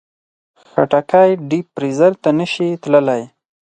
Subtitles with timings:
[0.69, 3.23] خټکی ډیپ فریزر ته نه شي تللی.